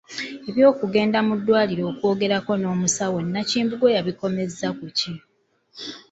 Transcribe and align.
Eby’okugenda 0.49 1.19
mu 1.27 1.33
ddwaliro 1.39 1.83
okwogerako 1.91 2.51
ne 2.57 2.67
musawo 2.81 3.17
Nakimbugwe 3.31 3.89
wabikomezza 3.95 4.67
ku 4.77 4.85
ki? 4.97 5.11